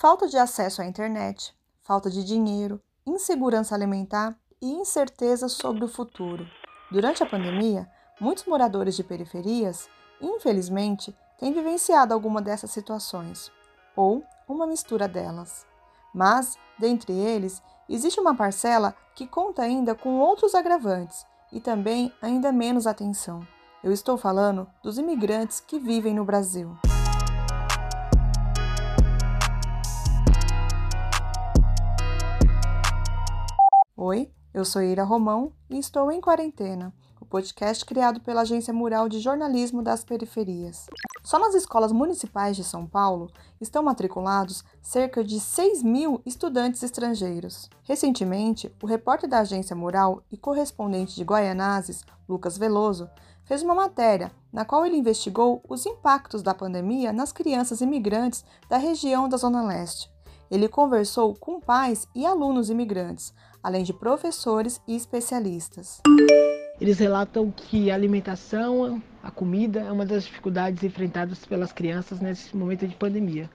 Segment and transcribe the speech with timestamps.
[0.00, 6.46] Falta de acesso à internet, falta de dinheiro, insegurança alimentar e incerteza sobre o futuro.
[6.88, 7.90] Durante a pandemia,
[8.20, 9.88] muitos moradores de periferias,
[10.20, 13.50] infelizmente, têm vivenciado alguma dessas situações,
[13.96, 15.66] ou uma mistura delas.
[16.14, 22.52] Mas, dentre eles, existe uma parcela que conta ainda com outros agravantes e também ainda
[22.52, 23.44] menos atenção.
[23.82, 26.78] Eu estou falando dos imigrantes que vivem no Brasil.
[34.00, 36.94] Oi, eu sou Ira Romão e estou em quarentena
[37.28, 40.86] podcast criado pela Agência Mural de Jornalismo das Periferias.
[41.22, 43.30] Só nas escolas municipais de São Paulo
[43.60, 47.68] estão matriculados cerca de 6 mil estudantes estrangeiros.
[47.82, 53.10] Recentemente, o repórter da Agência Mural e correspondente de Guaianazes, Lucas Veloso,
[53.44, 58.78] fez uma matéria na qual ele investigou os impactos da pandemia nas crianças imigrantes da
[58.78, 60.10] região da Zona Leste.
[60.50, 66.00] Ele conversou com pais e alunos imigrantes, além de professores e especialistas.
[66.80, 72.56] Eles relatam que a alimentação, a comida, é uma das dificuldades enfrentadas pelas crianças nesse
[72.56, 73.50] momento de pandemia.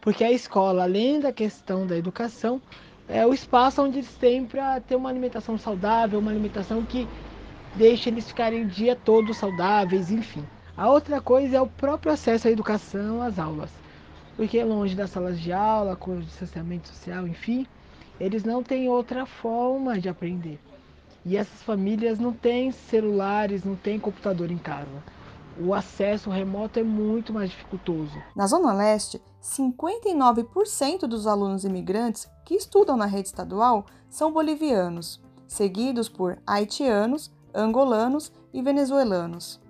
[0.00, 2.60] Porque a escola, além da questão da educação,
[3.08, 7.08] é o espaço onde eles têm para ter uma alimentação saudável, uma alimentação que
[7.74, 10.44] deixa eles ficarem o dia todo saudáveis, enfim.
[10.76, 13.81] A outra coisa é o próprio acesso à educação, às aulas.
[14.36, 17.66] Porque longe das salas de aula, com o distanciamento social, enfim,
[18.18, 20.58] eles não têm outra forma de aprender.
[21.24, 25.02] E essas famílias não têm celulares, não têm computador em casa.
[25.60, 28.16] O acesso remoto é muito mais dificultoso.
[28.34, 36.08] Na Zona Leste, 59% dos alunos imigrantes que estudam na rede estadual são bolivianos, seguidos
[36.08, 39.60] por haitianos, angolanos e venezuelanos.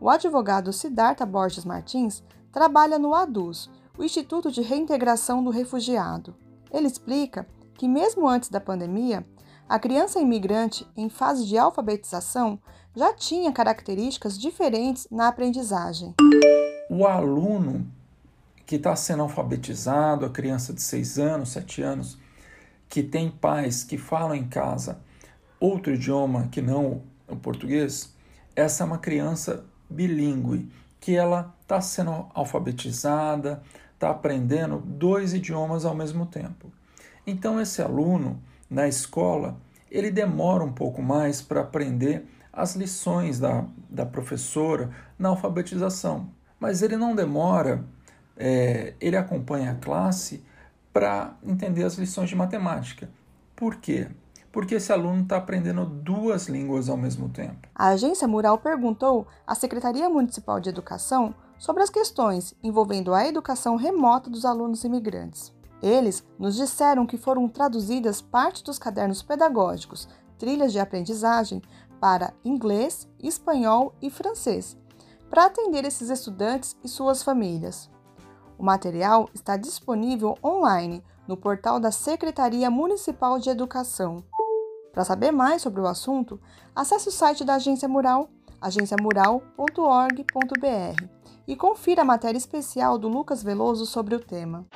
[0.00, 6.34] O advogado Siddhartha Borges Martins trabalha no ADUS, o Instituto de Reintegração do Refugiado.
[6.72, 9.26] Ele explica que, mesmo antes da pandemia,
[9.68, 12.58] a criança imigrante em fase de alfabetização
[12.94, 16.14] já tinha características diferentes na aprendizagem.
[16.90, 17.86] O aluno
[18.66, 22.18] que está sendo alfabetizado, a criança de 6 anos, 7 anos,
[22.88, 25.00] que tem pais que falam em casa
[25.58, 28.14] outro idioma que não o português,
[28.54, 33.62] essa é uma criança bilíngue, que ela está sendo alfabetizada,
[34.02, 36.72] está aprendendo dois idiomas ao mesmo tempo.
[37.24, 39.56] Então, esse aluno na escola,
[39.88, 46.28] ele demora um pouco mais para aprender as lições da, da professora na alfabetização.
[46.58, 47.84] Mas ele não demora,
[48.36, 50.44] é, ele acompanha a classe
[50.92, 53.08] para entender as lições de matemática.
[53.54, 54.08] Por quê?
[54.50, 57.68] Porque esse aluno está aprendendo duas línguas ao mesmo tempo.
[57.72, 63.76] A agência Mural perguntou à Secretaria Municipal de Educação sobre as questões envolvendo a educação
[63.76, 65.54] remota dos alunos imigrantes.
[65.80, 71.62] Eles nos disseram que foram traduzidas parte dos cadernos pedagógicos, trilhas de aprendizagem,
[72.00, 74.76] para inglês, espanhol e francês,
[75.30, 77.88] para atender esses estudantes e suas famílias.
[78.58, 84.24] O material está disponível online no portal da Secretaria Municipal de Educação.
[84.92, 86.40] Para saber mais sobre o assunto,
[86.74, 88.28] acesse o site da Agência Mural,
[88.60, 94.66] agenciamural.org.br, e confira a matéria especial do Lucas Veloso sobre o tema.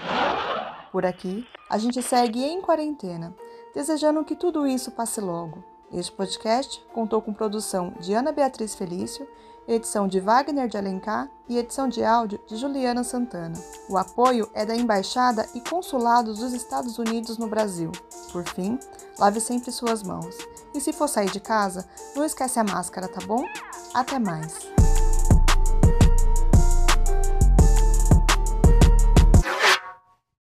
[0.93, 3.34] Por aqui, a gente segue em quarentena,
[3.75, 5.62] desejando que tudo isso passe logo.
[5.93, 9.27] Este podcast contou com produção de Ana Beatriz Felício,
[9.69, 13.56] edição de Wagner de Alencar e edição de áudio de Juliana Santana.
[13.88, 17.91] O apoio é da Embaixada e Consulados dos Estados Unidos no Brasil.
[18.33, 18.78] Por fim,
[19.19, 20.37] lave sempre suas mãos.
[20.75, 23.44] E se for sair de casa, não esquece a máscara, tá bom?
[23.94, 24.86] Até mais!